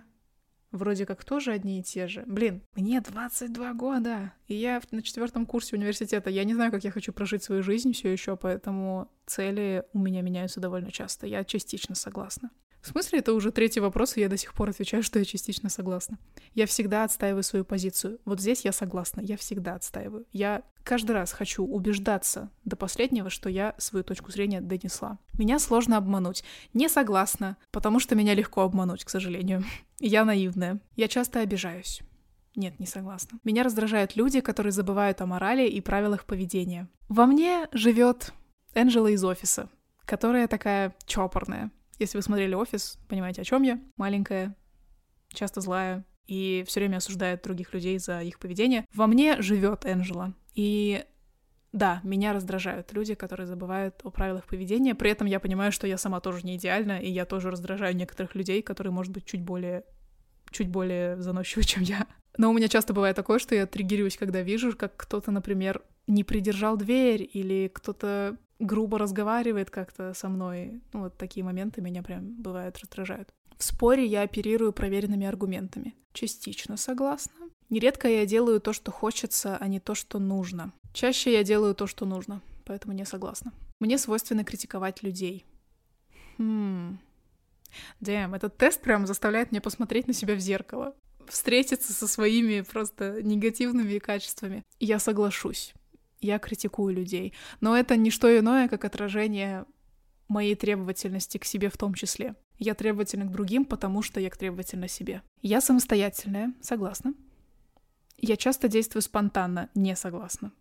[0.72, 2.24] вроде как тоже одни и те же.
[2.28, 6.30] Блин, мне 22 года, и я на четвертом курсе университета.
[6.30, 10.22] Я не знаю, как я хочу прожить свою жизнь все еще, поэтому цели у меня
[10.22, 11.26] меняются довольно часто.
[11.26, 12.52] Я частично согласна.
[12.88, 15.67] В смысле, это уже третий вопрос, и я до сих пор отвечаю, что я частично
[15.67, 16.17] согласна.
[16.54, 18.17] Я всегда отстаиваю свою позицию.
[18.23, 20.26] Вот здесь я согласна, я всегда отстаиваю.
[20.32, 25.19] Я каждый раз хочу убеждаться до последнего, что я свою точку зрения донесла.
[25.38, 26.45] Меня сложно обмануть.
[26.73, 29.65] Не согласна, потому что меня легко обмануть, к сожалению.
[30.00, 30.80] Я наивная.
[30.95, 32.00] Я часто обижаюсь.
[32.56, 33.38] Нет, не согласна.
[33.43, 36.88] Меня раздражают люди, которые забывают о морали и правилах поведения.
[37.10, 38.32] Во мне живет
[38.76, 39.67] Энджела из офиса,
[40.06, 41.69] которая такая чопорная,
[42.00, 43.80] если вы смотрели «Офис», понимаете, о чем я.
[43.98, 44.56] Маленькая,
[45.30, 48.86] часто злая и все время осуждает других людей за их поведение.
[48.94, 50.34] Во мне живет Энджела.
[50.54, 51.04] И
[51.72, 54.96] да, меня раздражают люди, которые забывают о правилах поведения.
[54.96, 58.36] При этом я понимаю, что я сама тоже не идеальна, и я тоже раздражаю некоторых
[58.36, 59.84] людей, которые, может быть, чуть более
[60.50, 62.08] чуть более заносчивы, чем я.
[62.38, 66.24] Но у меня часто бывает такое, что я триггерюсь, когда вижу, как кто-то, например, не
[66.24, 70.82] придержал дверь, или кто-то грубо разговаривает как-то со мной.
[70.93, 73.30] Ну, вот такие моменты меня прям бывают раздражают.
[73.58, 75.96] В споре я оперирую проверенными аргументами.
[76.13, 77.50] Частично согласна.
[77.70, 80.74] Нередко я делаю то, что хочется, а не то, что нужно.
[80.93, 83.52] Чаще я делаю то, что нужно, поэтому не согласна.
[83.80, 85.46] Мне свойственно критиковать людей.
[86.38, 87.00] Хм.
[88.00, 90.96] Дэм, этот тест прям заставляет меня посмотреть на себя в зеркало.
[91.28, 94.63] Встретиться со своими просто негативными качествами.
[94.80, 95.74] Я соглашусь
[96.19, 97.34] я критикую людей.
[97.62, 99.65] Но это не что иное, как отражение
[100.27, 102.36] моей требовательности к себе в том числе.
[102.58, 105.21] Я требовательна к другим, потому что я требовательна себе.
[105.41, 107.13] Я самостоятельная, согласна.
[108.17, 110.51] Я часто действую спонтанно, не согласна.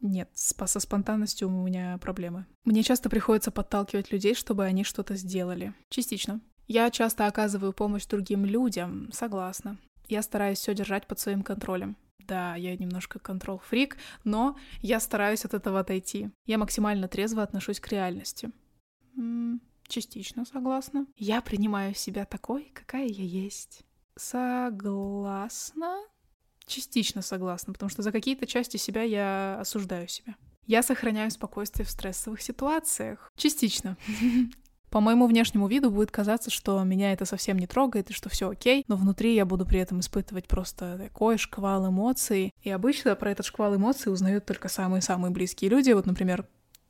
[0.00, 2.46] Нет, со спонтанностью у меня проблемы.
[2.64, 5.74] Мне часто приходится подталкивать людей, чтобы они что-то сделали.
[5.88, 6.40] Частично.
[6.66, 9.78] Я часто оказываю помощь другим людям, согласна.
[10.08, 11.96] Я стараюсь все держать под своим контролем.
[12.26, 16.30] Да, я немножко контрол-фрик, но я стараюсь от этого отойти.
[16.46, 18.50] Я максимально трезво отношусь к реальности.
[19.16, 21.06] М -м, частично согласна.
[21.16, 23.84] Я принимаю себя такой, какая я есть.
[24.16, 25.98] Согласна?
[26.66, 30.36] Частично согласна, потому что за какие-то части себя я осуждаю себя.
[30.66, 33.32] Я сохраняю спокойствие в стрессовых ситуациях.
[33.36, 33.96] Частично.
[34.92, 38.50] По моему внешнему виду будет казаться, что меня это совсем не трогает и что все
[38.50, 42.52] окей, но внутри я буду при этом испытывать просто такой шквал эмоций.
[42.62, 45.92] И обычно про этот шквал эмоций узнают только самые-самые близкие люди.
[45.92, 46.46] Вот, например,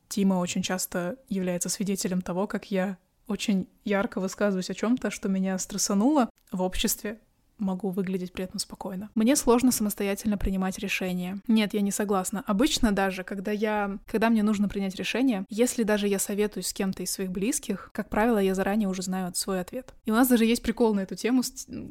[0.09, 5.57] Тима очень часто является свидетелем того, как я очень ярко высказываюсь о чем-то, что меня
[5.57, 7.19] стрессануло в обществе,
[7.63, 9.09] могу выглядеть при этом спокойно.
[9.15, 11.41] Мне сложно самостоятельно принимать решения.
[11.47, 12.43] Нет, я не согласна.
[12.45, 17.03] Обычно даже, когда я, когда мне нужно принять решение, если даже я советуюсь с кем-то
[17.03, 19.93] из своих близких, как правило, я заранее уже знаю свой ответ.
[20.05, 21.41] И у нас даже есть прикол на эту тему,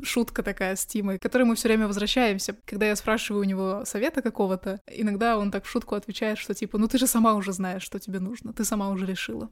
[0.02, 2.56] шутка такая с Тимой, к которой мы все время возвращаемся.
[2.64, 6.78] Когда я спрашиваю у него совета какого-то, иногда он так в шутку отвечает, что типа,
[6.78, 9.50] ну ты же сама уже знаешь, что тебе нужно, ты сама уже решила.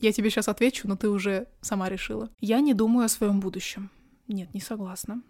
[0.00, 2.30] Я тебе сейчас отвечу, но ты уже сама решила.
[2.38, 3.90] Я не думаю о своем будущем.
[4.28, 5.22] Нет, не согласна.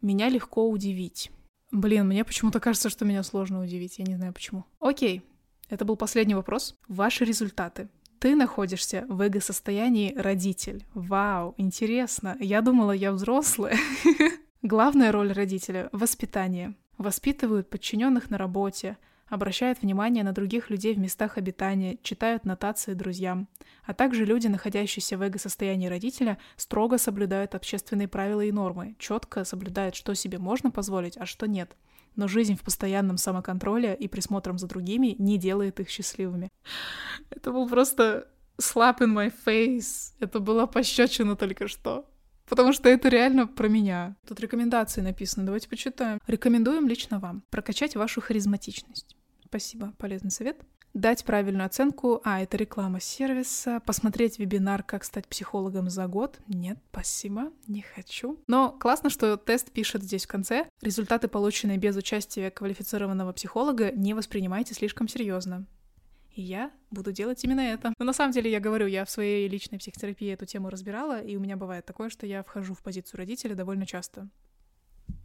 [0.00, 1.30] Меня легко удивить.
[1.70, 3.98] Блин, мне почему-то кажется, что меня сложно удивить.
[3.98, 4.64] Я не знаю почему.
[4.80, 5.22] Окей,
[5.68, 6.76] это был последний вопрос.
[6.88, 7.88] Ваши результаты.
[8.18, 10.84] Ты находишься в эго-состоянии родитель.
[10.94, 12.36] Вау, интересно.
[12.40, 13.76] Я думала, я взрослая.
[14.62, 16.74] Главная роль родителя— воспитание.
[16.98, 18.98] Воспитывают подчиненных на работе,
[19.30, 23.48] обращают внимание на других людей в местах обитания, читают нотации друзьям.
[23.84, 29.94] А также люди, находящиеся в эго-состоянии родителя, строго соблюдают общественные правила и нормы, четко соблюдают,
[29.94, 31.76] что себе можно позволить, а что нет.
[32.16, 36.50] Но жизнь в постоянном самоконтроле и присмотром за другими не делает их счастливыми.
[37.30, 40.12] Это был просто slap in my face.
[40.18, 42.10] Это была пощечина только что.
[42.50, 44.16] Потому что это реально про меня.
[44.26, 46.18] Тут рекомендации написаны, давайте почитаем.
[46.26, 49.16] Рекомендуем лично вам прокачать вашу харизматичность.
[49.50, 50.62] Спасибо, полезный совет.
[50.94, 56.38] дать правильную оценку, а, это реклама сервиса, посмотреть вебинар «Как стать психологом за год».
[56.46, 58.40] Нет, спасибо, не хочу.
[58.46, 60.68] Но классно, что тест пишет здесь в конце.
[60.80, 65.66] Результаты, полученные без участия квалифицированного психолога, не воспринимайте слишком серьезно.
[66.32, 67.92] И я буду делать именно это.
[67.98, 71.34] Но на самом деле, я говорю, я в своей личной психотерапии эту тему разбирала, и
[71.34, 74.28] у меня бывает такое, что я вхожу в позицию родителя довольно часто.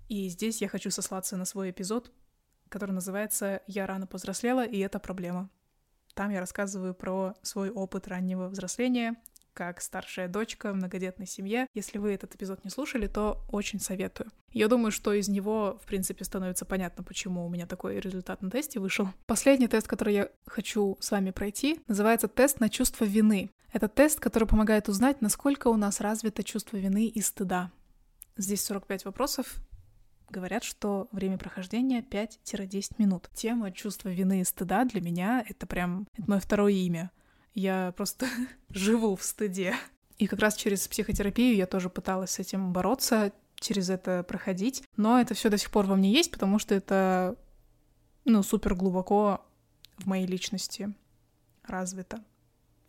[0.09, 2.11] И здесь я хочу сослаться на свой эпизод,
[2.69, 5.49] который называется «Я рано повзрослела, и это проблема».
[6.13, 9.15] Там я рассказываю про свой опыт раннего взросления,
[9.55, 11.67] как старшая дочка в многодетной семье.
[11.73, 14.29] Если вы этот эпизод не слушали, то очень советую.
[14.51, 18.51] Я думаю, что из него, в принципе, становится понятно, почему у меня такой результат на
[18.51, 19.09] тесте вышел.
[19.25, 23.49] Последний тест, который я хочу с вами пройти, называется тест на чувство вины.
[23.71, 27.71] Это тест, который помогает узнать, насколько у нас развито чувство вины и стыда.
[28.37, 29.55] Здесь 45 вопросов,
[30.29, 33.29] Говорят, что время прохождения 5-10 минут.
[33.33, 37.11] Тема чувства вины и стыда для меня— это прям это мое второе имя.
[37.53, 38.27] Я просто
[38.69, 39.75] живу в стыде.
[40.17, 44.83] И как раз через психотерапию я тоже пыталась с этим бороться, через это проходить.
[44.97, 47.35] Но это все до сих пор во мне есть, потому что это,
[48.23, 49.45] ну, супер глубоко
[49.97, 50.93] в моей личности
[51.63, 52.23] развито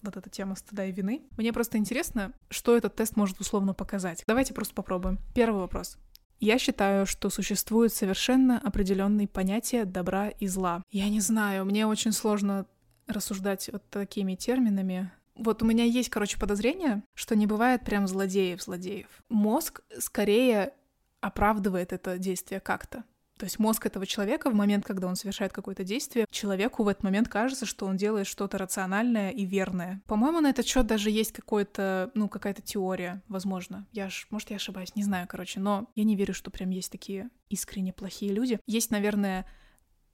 [0.02, 1.22] вот эта тема стыда и вины.
[1.36, 4.22] Мне просто интересно, что этот тест может условно показать.
[4.26, 5.18] Давайте просто попробуем.
[5.34, 5.98] Первый вопрос.
[6.38, 10.82] Я считаю, что существуют совершенно определенные понятия добра и зла.
[10.90, 12.66] Я не знаю, мне очень сложно
[13.06, 15.10] рассуждать вот такими терминами.
[15.34, 19.08] Вот у меня есть, короче, подозрение, что не бывает прям злодеев-злодеев.
[19.28, 20.72] Мозг скорее
[21.20, 23.04] оправдывает это действие как-то.
[23.38, 27.02] То есть мозг этого человека в момент, когда он совершает какое-то действие, человеку в этот
[27.02, 30.00] момент кажется, что он делает что-то рациональное и верное.
[30.06, 33.86] По-моему, на этот счет даже есть какой-то, ну, какая-то теория, возможно.
[33.92, 36.90] Я ж, может, я ошибаюсь, не знаю, короче, но я не верю, что прям есть
[36.90, 38.58] такие искренне плохие люди.
[38.66, 39.46] Есть, наверное,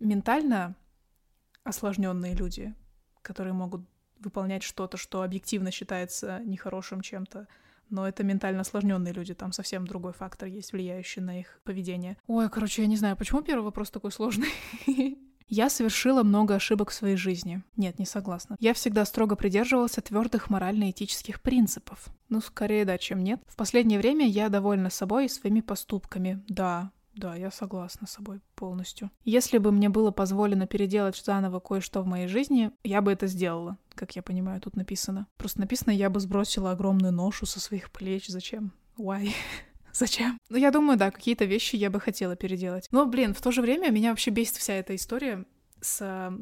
[0.01, 0.75] ментально
[1.63, 2.75] осложненные люди,
[3.23, 3.83] которые могут
[4.19, 7.47] выполнять что-то, что объективно считается нехорошим чем-то,
[7.91, 12.17] но это ментально осложненные люди, там совсем другой фактор есть, влияющий на их поведение.
[12.27, 14.49] Ой, короче, я не знаю, почему первый вопрос такой сложный.
[15.55, 17.63] Я совершила много ошибок в своей жизни.
[17.77, 18.57] Нет, не согласна.
[18.59, 22.07] Я всегда строго придерживался твердых морально-этических принципов.
[22.31, 23.39] Ну, скорее да, чем нет.
[23.47, 26.43] В последнее время я довольна собой и своими поступками.
[26.49, 29.11] Да, да, я согласна с собой полностью.
[29.25, 33.77] Если бы мне было позволено переделать заново кое-что в моей жизни, я бы это сделала,
[33.95, 35.27] как я понимаю, тут написано.
[35.37, 38.29] Просто написано, я бы сбросила огромную ношу со своих плеч.
[38.29, 38.73] Зачем?
[38.99, 39.31] Why?
[39.93, 40.39] Зачем?
[40.49, 42.89] Ну, я думаю, да, какие-то вещи я бы хотела переделать.
[42.91, 45.45] Но, блин, в то же время меня вообще бесит вся эта история
[45.81, 46.33] с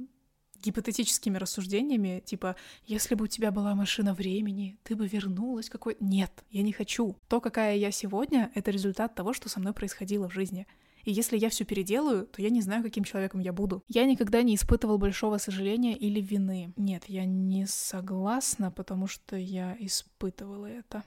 [0.63, 5.97] гипотетическими рассуждениями, типа, если бы у тебя была машина времени, ты бы вернулась какой...
[6.01, 7.17] Нет, я не хочу.
[7.29, 10.67] То, какая я сегодня, это результат того, что со мной происходило в жизни.
[11.05, 13.83] И если я все переделаю, то я не знаю, каким человеком я буду.
[13.89, 16.73] Я никогда не испытывал большого сожаления или вины.
[16.77, 21.05] Нет, я не согласна, потому что я испытывала это.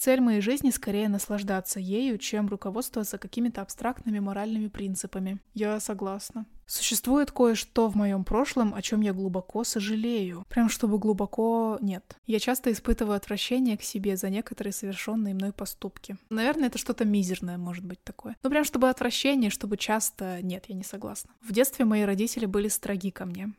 [0.00, 5.42] Цель моей жизни скорее наслаждаться ею, чем руководствоваться какими-то абстрактными моральными принципами.
[5.52, 6.46] Я согласна.
[6.66, 10.46] Существует кое-что в моем прошлом, о чем я глубоко сожалею.
[10.48, 12.16] Прям чтобы глубоко нет.
[12.26, 16.16] Я часто испытываю отвращение к себе за некоторые совершенные мной поступки.
[16.30, 18.36] Наверное, это что-то мизерное может быть такое.
[18.42, 21.34] Но прям чтобы отвращение, чтобы часто нет, я не согласна.
[21.42, 23.52] В детстве мои родители были строги ко мне.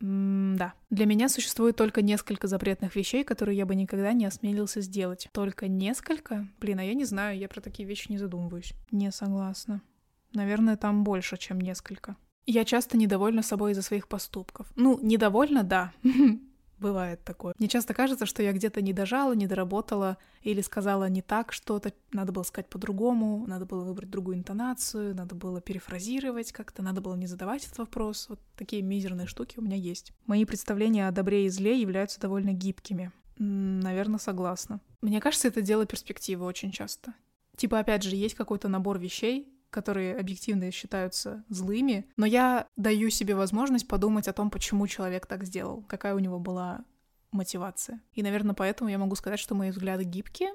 [0.00, 0.74] М да.
[0.90, 5.28] Для меня существует только несколько запретных вещей, которые я бы никогда не осмелился сделать.
[5.32, 6.46] Только несколько?
[6.60, 8.72] Блин, а я не знаю, я про такие вещи не задумываюсь.
[8.90, 9.82] Не согласна.
[10.32, 12.16] Наверное, там больше, чем несколько.
[12.46, 14.68] Я часто недовольна собой из-за своих поступков.
[14.76, 15.92] Ну, недовольна, да.
[16.78, 17.54] Бывает такое.
[17.58, 21.92] Мне часто кажется, что я где-то не дожала, не доработала или сказала не так что-то,
[22.12, 27.14] надо было сказать по-другому, надо было выбрать другую интонацию, надо было перефразировать как-то, надо было
[27.14, 28.26] не задавать этот вопрос.
[28.28, 30.12] Вот такие мизерные штуки у меня есть.
[30.26, 33.10] Мои представления о добре и зле являются довольно гибкими.
[33.38, 34.80] Наверное, согласна.
[35.00, 37.14] Мне кажется, это дело перспективы очень часто.
[37.56, 43.34] Типа, опять же, есть какой-то набор вещей, которые объективно считаются злыми, но я даю себе
[43.34, 46.86] возможность подумать о том, почему человек так сделал, какая у него была
[47.30, 48.00] мотивация.
[48.14, 50.54] И, наверное, поэтому я могу сказать, что мои взгляды гибкие,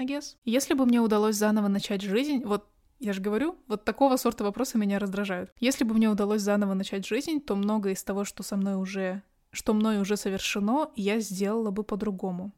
[0.00, 0.34] I guess.
[0.44, 2.66] Если бы мне удалось заново начать жизнь, вот
[2.98, 5.52] я же говорю, вот такого сорта вопросы меня раздражают.
[5.60, 9.22] Если бы мне удалось заново начать жизнь, то многое из того, что со мной уже,
[9.52, 12.50] что мной уже совершено, я сделала бы по-другому.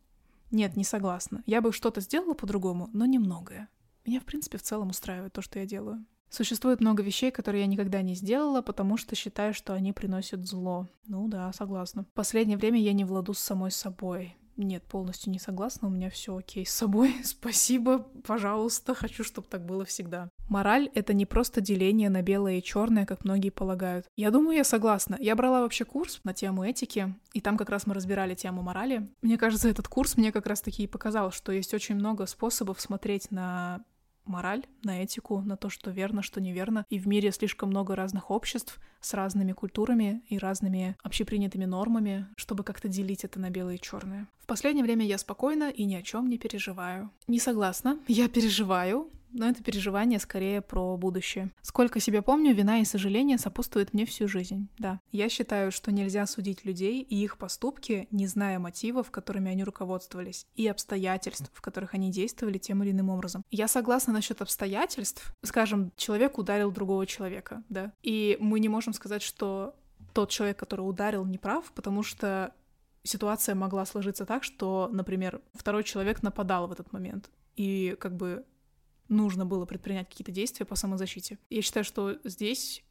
[0.50, 1.42] Нет, не согласна.
[1.44, 3.68] Я бы что-то сделала по-другому, но немногое.
[4.04, 6.04] Меня, в принципе, в целом устраивает то, что я делаю.
[6.28, 10.88] Существует много вещей, которые я никогда не сделала, потому что считаю, что они приносят зло.
[11.06, 12.04] Ну да, согласна.
[12.04, 14.34] В последнее время я не владу с самой собой.
[14.56, 17.14] Нет, полностью не согласна, у меня все окей с собой.
[17.24, 20.28] Спасибо, пожалуйста, хочу, чтобы так было всегда.
[20.48, 24.06] Мораль— это не просто деление на белое и черное, как многие полагают.
[24.16, 25.16] Я думаю, я согласна.
[25.20, 29.10] Я брала вообще курс на тему этики, и там как раз мы разбирали тему морали.
[29.22, 33.30] Мне кажется, этот курс мне как раз-таки и показал, что есть очень много способов смотреть
[33.30, 33.84] на
[34.24, 36.87] мораль, на этику, на то, что верно, что неверно.
[36.90, 42.64] И в мире слишком много разных обществ с разными культурами и разными общепринятыми нормами, чтобы
[42.64, 44.26] как-то делить это на белое и черное.
[44.38, 47.11] В последнее время я спокойна и ни о чем не переживаю.
[47.26, 51.51] Не согласна, я переживаю, но это переживание скорее про будущее.
[51.62, 54.68] Сколько себя помню, вина и сожаление сопутствуют мне всю жизнь.
[54.79, 59.64] Да, я считаю, что нельзя судить людей и их поступки, не зная мотивов, которыми они
[59.64, 63.45] руководствовались, и обстоятельств, в которых они действовали тем или иным образом.
[63.51, 65.35] Я согласна насчет обстоятельств.
[65.42, 69.75] Скажем, человек ударил другого человека, да, и мы не можем сказать, что
[70.12, 72.53] тот человек, который ударил, не прав, потому что
[73.03, 77.31] ситуация могла сложиться так, что, например, второй человек нападал в этот момент.
[77.57, 78.45] И как бы
[79.12, 81.38] нужно было предпринять какие-то действия по самозащите.
[81.51, 82.83] Я считаю, что здесь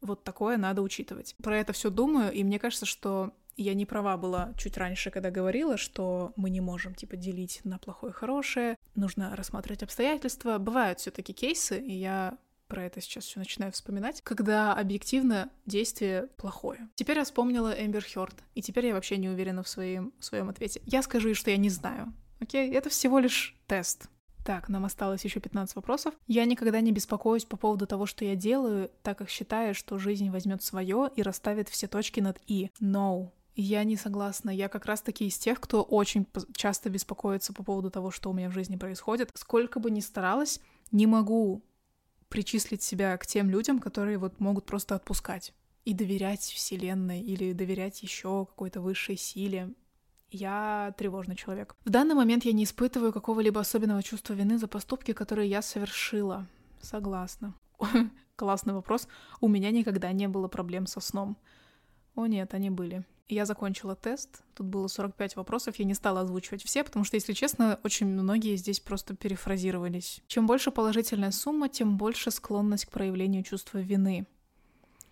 [0.00, 1.34] вот такое надо учитывать.
[1.42, 5.30] Про это все думаю, и мне кажется, что я не права была чуть раньше, когда
[5.30, 10.58] говорила, что мы не можем, типа, делить на плохое и хорошее, нужно рассматривать обстоятельства.
[10.58, 16.28] Бывают все таки кейсы, и я про это сейчас все начинаю вспоминать, когда объективно действие
[16.36, 16.88] плохое.
[16.94, 20.48] Теперь я вспомнила Эмбер Хёрд, и теперь я вообще не уверена в своем, в своем
[20.50, 20.80] ответе.
[20.84, 22.12] Я скажу, что я не знаю.
[22.40, 22.70] Окей?
[22.70, 24.08] Это всего лишь тест.
[24.44, 26.14] Так, нам осталось еще 15 вопросов.
[26.26, 30.30] Я никогда не беспокоюсь по поводу того, что я делаю, так как считаю, что жизнь
[30.30, 32.70] возьмет свое и расставит все точки над «и».
[32.80, 33.30] No.
[33.60, 34.50] Я не согласна.
[34.50, 38.48] Я как раз-таки из тех, кто очень часто беспокоится по поводу того, что у меня
[38.50, 39.32] в жизни происходит.
[39.34, 40.60] Сколько бы ни старалась,
[40.92, 41.64] не могу
[42.28, 45.52] причислить себя к тем людям, которые вот могут просто отпускать
[45.84, 49.74] и доверять Вселенной или доверять еще какой-то высшей силе.
[50.30, 51.74] Я тревожный человек.
[51.84, 56.46] В данный момент я не испытываю какого-либо особенного чувства вины за поступки, которые я совершила.
[56.80, 57.54] Согласна.
[58.36, 59.08] Классный вопрос.
[59.40, 61.36] У меня никогда не было проблем со сном.
[62.14, 63.04] О нет, они были.
[63.28, 64.42] Я закончила тест.
[64.54, 65.76] Тут было 45 вопросов.
[65.76, 70.22] Я не стала озвучивать все, потому что, если честно, очень многие здесь просто перефразировались.
[70.26, 74.26] Чем больше положительная сумма, тем больше склонность к проявлению чувства вины.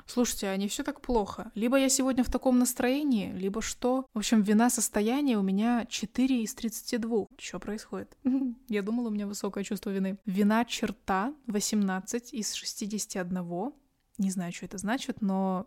[0.06, 1.50] Слушайте, а не все так плохо.
[1.54, 4.06] Либо я сегодня в таком настроении, либо что.
[4.14, 7.26] В общем, вина состояния у меня 4 из 32.
[7.38, 8.16] Что происходит?
[8.68, 10.18] Я думала, у меня высокое чувство вины.
[10.24, 13.72] Вина черта 18 из 61.
[14.18, 15.66] Не знаю, что это значит, но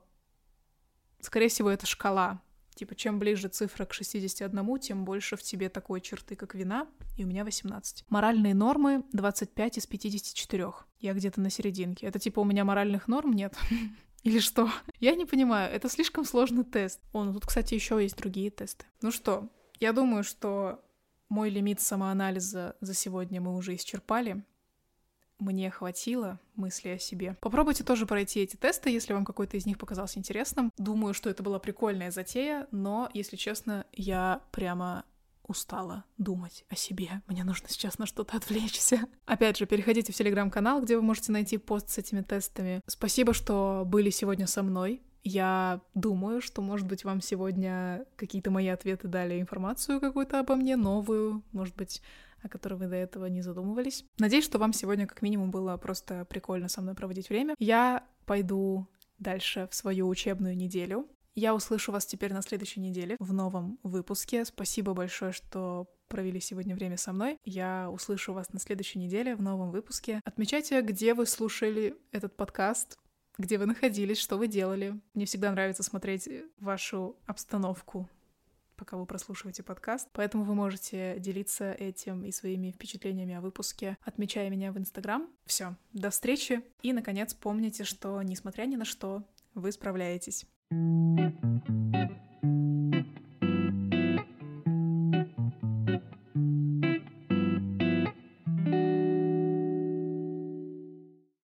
[1.20, 2.42] скорее всего, это шкала.
[2.76, 7.26] Типа, чем ближе цифра к 61, тем больше в тебе такой черты, как вина, и
[7.26, 8.06] у меня 18.
[8.08, 10.72] Моральные нормы 25 из 54.
[11.02, 12.08] Я где-то на серединке.
[12.08, 13.58] Это типа у меня моральных норм нет.
[14.24, 14.70] Или что?
[15.00, 17.00] Я не понимаю, это слишком сложный тест.
[17.14, 18.86] О, ну тут, кстати, еще есть другие тесты.
[19.02, 19.48] Ну что,
[19.80, 20.84] я думаю, что
[21.30, 24.44] мой лимит самоанализа за сегодня мы уже исчерпали.
[25.40, 27.38] Мне хватило мысли о себе.
[27.40, 30.74] Попробуйте тоже пройти эти тесты, если вам какой-то из них показался интересным.
[30.78, 35.06] Думаю, что это была прикольная затея, но, если честно, я прямо
[35.50, 37.22] устала думать о себе.
[37.28, 39.02] Мне нужно сейчас на что-то отвлечься.
[39.26, 42.82] Опять же, переходите в телеграм-канал, где вы можете найти пост с этими тестами.
[42.88, 45.02] Спасибо, что были сегодня со мной.
[45.24, 50.78] Я думаю, что, может быть, вам сегодня какие-то мои ответы дали информацию какую-то обо мне,
[50.78, 52.02] новую, может быть,
[52.42, 54.06] о которой вы до этого не задумывались.
[54.18, 57.56] Надеюсь, что вам сегодня как минимум было просто прикольно со мной проводить время.
[57.60, 61.08] Я пойду дальше в свою учебную неделю.
[61.40, 64.44] Я услышу вас теперь на следующей неделе в новом выпуске.
[64.44, 67.38] Спасибо большое, что провели сегодня время со мной.
[67.46, 70.20] Я услышу вас на следующей неделе в новом выпуске.
[70.26, 73.00] Отмечайте, где вы слушали этот подкаст,
[73.38, 75.00] где вы находились, что вы делали.
[75.14, 78.10] Мне всегда нравится смотреть вашу обстановку
[78.76, 80.08] пока вы прослушиваете подкаст.
[80.14, 85.30] Поэтому вы можете делиться этим и своими впечатлениями о выпуске, отмечая меня в Инстаграм.
[85.46, 86.64] Все, до встречи.
[86.82, 89.24] И, наконец, помните, что, несмотря ни на что,
[89.54, 90.46] вы справляетесь.
[90.72, 91.44] Thank
[92.44, 93.29] you.